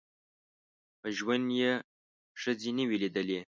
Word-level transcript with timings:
په 0.99 1.07
ژوند 1.17 1.45
یې 1.59 1.71
ښځي 2.41 2.71
نه 2.77 2.83
وې 2.87 2.97
لیدلي 3.03 3.39